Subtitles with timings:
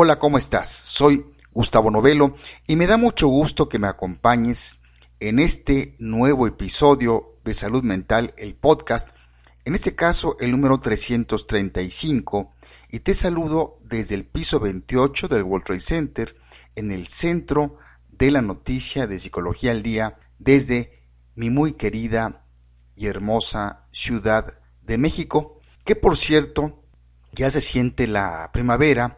[0.00, 0.68] Hola, ¿cómo estás?
[0.68, 2.36] Soy Gustavo Novelo
[2.68, 4.78] y me da mucho gusto que me acompañes
[5.18, 9.16] en este nuevo episodio de Salud Mental, el podcast,
[9.64, 12.54] en este caso el número 335,
[12.90, 16.36] y te saludo desde el piso 28 del World Trade Center,
[16.76, 17.78] en el centro
[18.08, 22.46] de la noticia de Psicología al Día, desde mi muy querida
[22.94, 26.84] y hermosa Ciudad de México, que por cierto
[27.32, 29.17] ya se siente la primavera,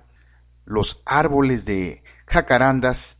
[0.70, 3.18] los árboles de jacarandas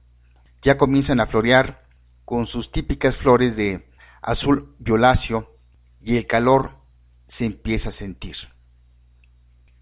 [0.63, 1.85] ya comienzan a florear
[2.25, 3.91] con sus típicas flores de
[4.23, 5.59] azul violáceo
[6.01, 6.79] y el calor
[7.25, 8.37] se empieza a sentir.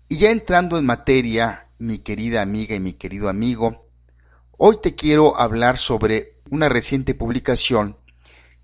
[0.09, 3.91] Y ya entrando en materia, mi querida amiga y mi querido amigo,
[4.57, 7.99] hoy te quiero hablar sobre una reciente publicación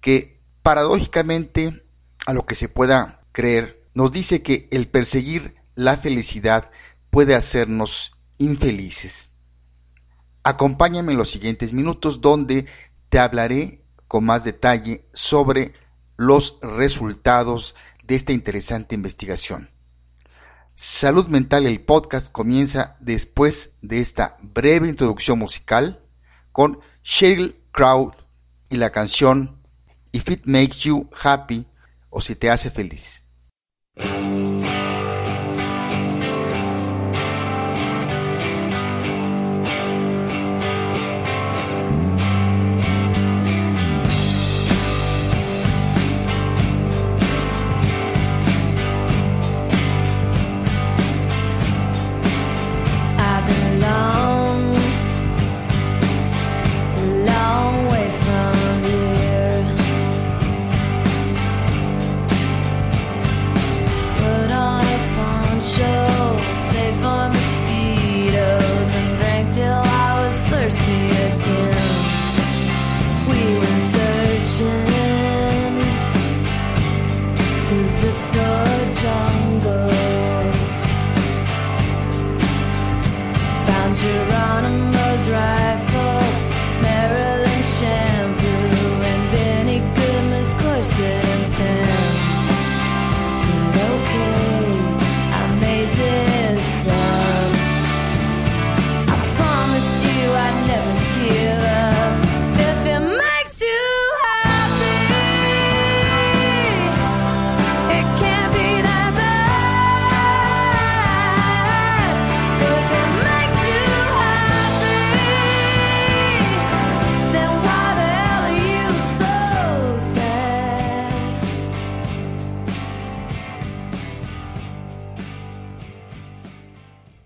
[0.00, 1.84] que paradójicamente,
[2.24, 6.70] a lo que se pueda creer, nos dice que el perseguir la felicidad
[7.10, 9.32] puede hacernos infelices.
[10.42, 12.66] Acompáñame en los siguientes minutos donde
[13.08, 15.74] te hablaré con más detalle sobre
[16.16, 19.70] los resultados de esta interesante investigación.
[20.74, 26.04] Salud Mental, el podcast comienza después de esta breve introducción musical
[26.52, 28.12] con Sheryl Crow
[28.68, 29.62] y la canción
[30.12, 31.66] If It Makes You Happy
[32.10, 33.22] o si te hace feliz.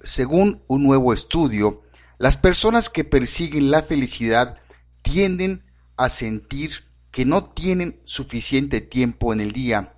[0.08, 1.82] Según un nuevo estudio,
[2.16, 4.56] las personas que persiguen la felicidad
[5.02, 5.62] tienden
[5.98, 9.92] a sentir que no tienen suficiente tiempo en el día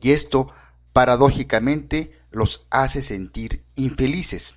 [0.00, 0.52] y esto
[0.92, 4.54] paradójicamente los hace sentir infelices.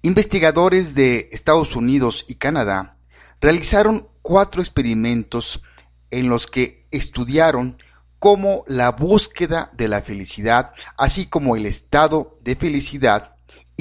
[0.00, 2.96] Investigadores de Estados Unidos y Canadá
[3.42, 5.62] realizaron cuatro experimentos
[6.10, 7.76] en los que estudiaron
[8.18, 13.31] cómo la búsqueda de la felicidad, así como el estado de felicidad,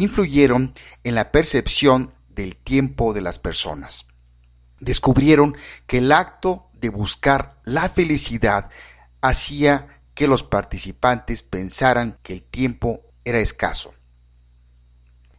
[0.02, 0.74] influyeron
[1.04, 4.08] en la percepción del tiempo de las personas.
[4.80, 8.70] Descubrieron que el acto de buscar la felicidad
[9.22, 13.94] hacía que los participantes pensaran que el tiempo era escaso.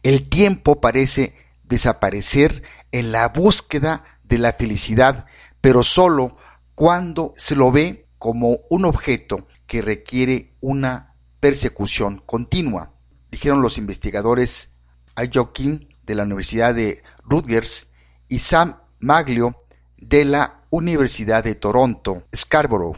[0.01, 5.25] El tiempo parece desaparecer en la búsqueda de la felicidad,
[5.59, 6.37] pero solo
[6.75, 12.92] cuando se lo ve como un objeto que requiere una persecución continua
[13.33, 14.77] dijeron los investigadores
[15.15, 17.87] Ayokin de la Universidad de Rutgers
[18.27, 19.65] y Sam Maglio
[19.97, 22.95] de la Universidad de Toronto, Scarborough.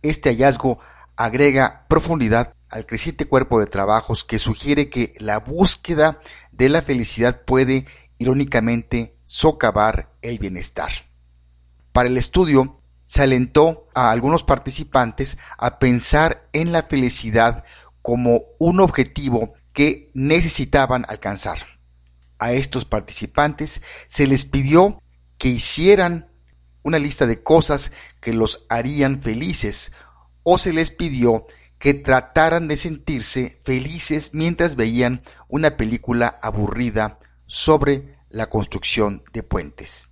[0.00, 0.78] Este hallazgo
[1.16, 6.18] agrega profundidad al creciente cuerpo de trabajos que sugiere que la búsqueda
[6.50, 7.84] de la felicidad puede,
[8.16, 10.90] irónicamente, socavar el bienestar.
[11.92, 17.66] Para el estudio, se alentó a algunos participantes a pensar en la felicidad
[18.00, 21.58] como un objetivo que necesitaban alcanzar.
[22.38, 25.02] A estos participantes se les pidió
[25.36, 26.30] que hicieran
[26.84, 29.92] una lista de cosas que los harían felices
[30.42, 31.46] o se les pidió
[31.78, 40.08] que trataran de sentirse felices mientras veían una película aburrida sobre la construcción de puentes.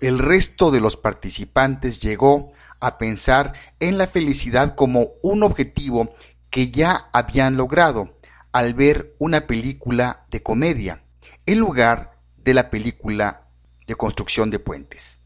[0.00, 6.14] El resto de los participantes llegó a pensar en la felicidad como un objetivo
[6.50, 8.18] que ya habían logrado
[8.52, 11.04] al ver una película de comedia.
[11.44, 13.48] en lugar de la película
[13.88, 15.20] de construcción de puentes.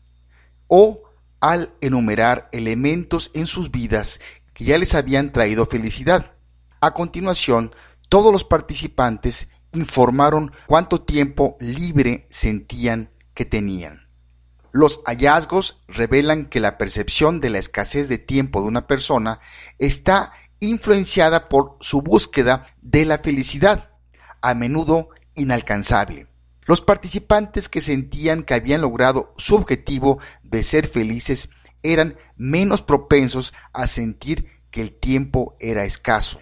[0.67, 1.03] O
[1.41, 4.21] al enumerar elementos en sus vidas
[4.55, 6.33] que ya les habían traído felicidad.
[6.81, 7.75] A continuación,
[8.09, 14.09] todos los participantes informaron cuánto tiempo libre sentían que tenían.
[14.73, 19.41] Los hallazgos revelan que la percepción de la escasez de tiempo de una persona
[19.79, 23.91] está influenciada por su búsqueda de la felicidad,
[24.43, 26.29] a menudo inalcanzable.
[26.65, 31.49] Los participantes que sentían que habían logrado su objetivo de ser felices
[31.83, 36.41] eran menos propensos a sentir que el tiempo era escaso.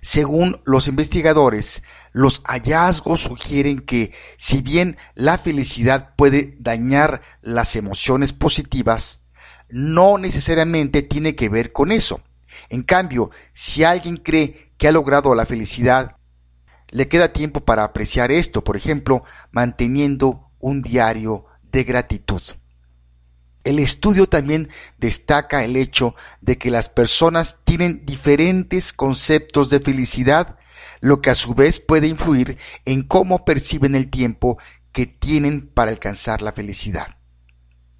[0.00, 8.32] Según los investigadores, los hallazgos sugieren que si bien la felicidad puede dañar las emociones
[8.32, 9.22] positivas,
[9.68, 12.20] no necesariamente tiene que ver con eso.
[12.68, 16.16] En cambio, si alguien cree que ha logrado la felicidad
[16.92, 22.42] le queda tiempo para apreciar esto, por ejemplo, manteniendo un diario de gratitud.
[23.64, 24.68] El estudio también
[24.98, 30.58] destaca el hecho de que las personas tienen diferentes conceptos de felicidad,
[31.00, 34.58] lo que a su vez puede influir en cómo perciben el tiempo
[34.92, 37.16] que tienen para alcanzar la felicidad.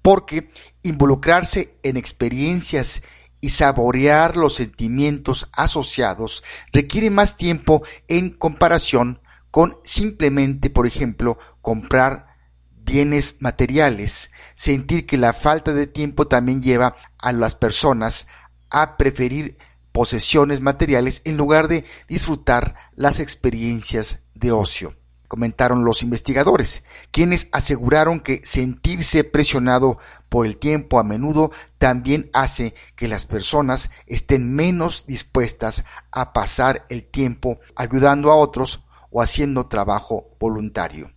[0.03, 0.51] Porque
[0.83, 3.01] involucrarse en experiencias
[3.43, 9.19] y saborear los sentimientos asociados requiere más tiempo en comparación
[9.51, 12.37] con simplemente, por ejemplo, comprar
[12.71, 14.31] bienes materiales.
[14.53, 18.27] Sentir que la falta de tiempo también lleva a las personas
[18.69, 19.57] a preferir
[19.91, 24.95] posesiones materiales en lugar de disfrutar las experiencias de ocio
[25.33, 29.97] comentaron los investigadores, quienes aseguraron que sentirse presionado
[30.29, 31.49] por el tiempo a menudo
[31.79, 38.83] también hace que las personas estén menos dispuestas a pasar el tiempo ayudando a otros
[39.09, 41.11] o haciendo trabajo voluntario.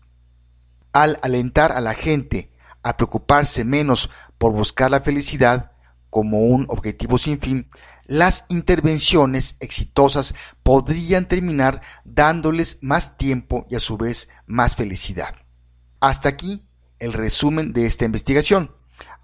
[0.94, 2.50] Al alentar a la gente
[2.82, 4.08] a preocuparse menos
[4.38, 5.72] por buscar la felicidad
[6.08, 7.68] como un objetivo sin fin,
[8.06, 15.34] las intervenciones exitosas podrían terminar dándoles más tiempo y a su vez más felicidad.
[16.00, 16.62] Hasta aquí
[16.98, 18.74] el resumen de esta investigación.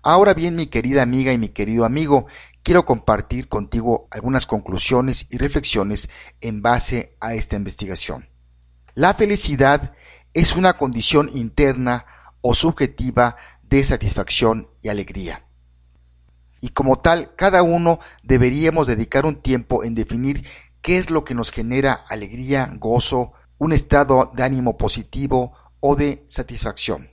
[0.02, 2.26] Ahora bien, mi querida amiga y mi querido amigo,
[2.62, 8.29] quiero compartir contigo algunas conclusiones y reflexiones en base a esta investigación.
[8.94, 9.94] La felicidad
[10.34, 12.05] es una condición interna
[12.40, 15.46] o subjetiva de satisfacción y alegría
[16.72, 20.46] como tal cada uno deberíamos dedicar un tiempo en definir
[20.80, 26.24] qué es lo que nos genera alegría, gozo, un estado de ánimo positivo o de
[26.26, 27.10] satisfacción.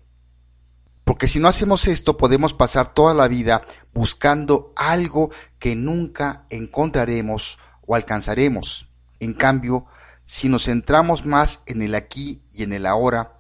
[1.04, 3.64] Porque si no hacemos esto podemos pasar toda la vida
[3.94, 8.90] buscando algo que nunca encontraremos o alcanzaremos.
[9.20, 9.86] En cambio,
[10.24, 13.40] si nos centramos más en el aquí y en el ahora,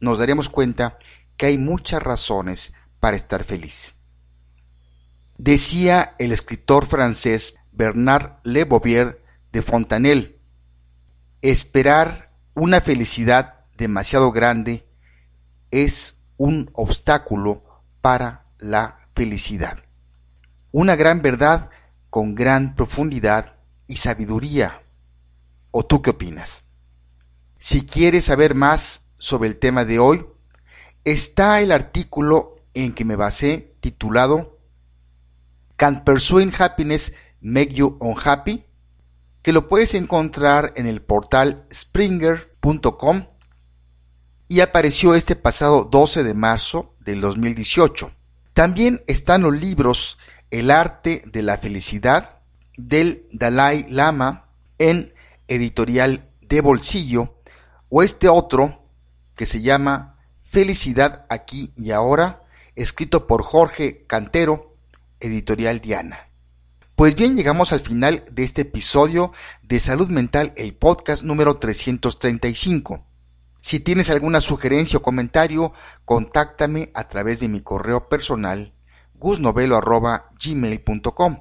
[0.00, 0.98] nos daremos cuenta
[1.38, 3.97] que hay muchas razones para estar feliz.
[5.38, 10.40] Decía el escritor francés Bernard Le Bovier de Fontanelle,
[11.42, 14.88] esperar una felicidad demasiado grande
[15.70, 17.62] es un obstáculo
[18.00, 19.78] para la felicidad.
[20.72, 21.70] Una gran verdad
[22.10, 24.82] con gran profundidad y sabiduría.
[25.70, 26.64] ¿O tú qué opinas?
[27.58, 30.26] Si quieres saber más sobre el tema de hoy,
[31.04, 34.57] está el artículo en que me basé titulado
[35.78, 38.64] Can Pursuing Happiness Make You Unhappy?
[39.42, 43.28] que lo puedes encontrar en el portal springer.com
[44.48, 48.10] y apareció este pasado 12 de marzo del 2018.
[48.52, 50.18] También están los libros
[50.50, 52.40] El arte de la felicidad
[52.76, 55.14] del Dalai Lama en
[55.46, 57.36] editorial de bolsillo
[57.88, 58.84] o este otro
[59.36, 62.42] que se llama Felicidad aquí y ahora,
[62.74, 64.67] escrito por Jorge Cantero
[65.20, 66.28] Editorial Diana.
[66.94, 69.32] Pues bien, llegamos al final de este episodio
[69.62, 73.04] de Salud Mental, el podcast número 335.
[73.60, 75.72] Si tienes alguna sugerencia o comentario,
[76.04, 78.72] contáctame a través de mi correo personal
[79.14, 81.40] gusnovelo.gmail.com.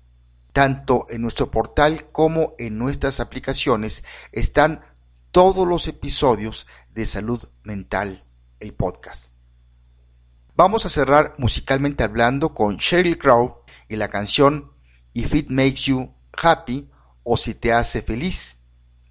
[0.52, 4.80] Tanto en nuestro portal como en nuestras aplicaciones están
[5.30, 8.24] todos los episodios de Salud Mental,
[8.58, 9.30] el podcast.
[10.56, 14.69] Vamos a cerrar musicalmente hablando con Sheryl Crow y la canción
[15.14, 16.90] If It Makes You Happy
[17.22, 18.58] o Si Te Hace Feliz.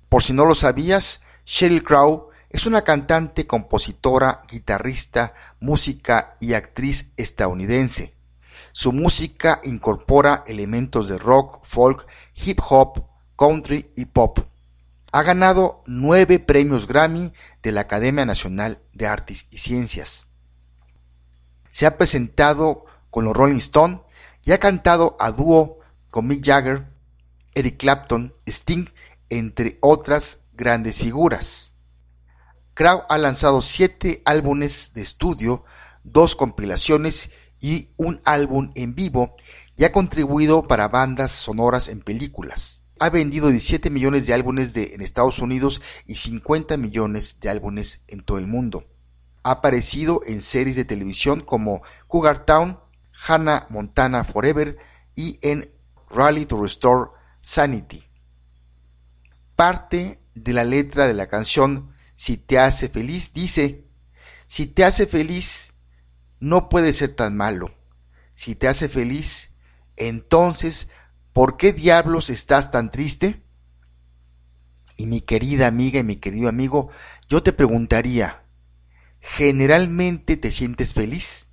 [0.08, 7.12] Por si no lo sabías, Sheryl Crow es una cantante, compositora, guitarrista, música y actriz
[7.16, 8.16] estadounidense.
[8.72, 14.40] Su música incorpora elementos de rock, folk, hip hop, country y pop.
[15.12, 20.28] Ha ganado nueve premios Grammy de la Academia Nacional de Artes y Ciencias.
[21.70, 24.02] Se ha presentado con los Rolling Stones
[24.44, 25.79] y ha cantado a dúo
[26.10, 26.88] con Mick Jagger,
[27.54, 28.86] Eric Clapton, Sting,
[29.30, 31.74] entre otras grandes figuras.
[32.74, 35.66] Crow ha lanzado siete álbumes de estudio,
[36.04, 39.36] dos compilaciones y un álbum en vivo
[39.76, 42.84] y ha contribuido para bandas sonoras en películas.
[43.00, 48.24] Ha vendido 17 millones de álbumes en Estados Unidos y 50 millones de álbumes en
[48.24, 48.86] todo el mundo.
[49.44, 52.80] Ha aparecido en series de televisión como Cougar Town,
[53.28, 54.78] Hannah Montana Forever
[55.16, 55.72] y en
[56.10, 57.12] Rally to Restore
[57.42, 58.04] Sanity.
[59.56, 63.86] Parte de la letra de la canción Si te hace feliz dice,
[64.46, 65.76] si te hace feliz,
[66.40, 67.74] no puede ser tan malo.
[68.34, 69.56] Si te hace feliz,
[69.96, 70.90] entonces,
[71.34, 73.42] ¿por qué diablos estás tan triste?
[74.98, 76.90] Y mi querida amiga y mi querido amigo,
[77.30, 78.44] yo te preguntaría,
[79.22, 81.48] ¿generalmente te sientes feliz?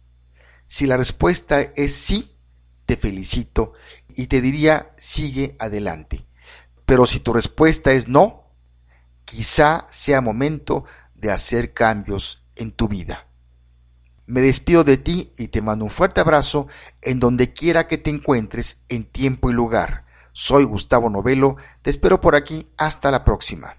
[0.67, 2.37] Si la respuesta es sí,
[2.87, 3.73] te felicito
[4.17, 6.27] y te diría sigue adelante.
[6.85, 8.45] Pero si tu respuesta es no,
[9.25, 13.27] quizá sea momento de hacer cambios en tu vida.
[14.27, 16.67] Me despido de ti y te mando un fuerte abrazo
[17.03, 20.05] en donde quiera que te encuentres en tiempo y lugar.
[20.33, 23.77] Soy Gustavo Novelo, te espero por aquí, hasta la próxima.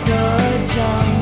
[0.00, 1.19] stood John.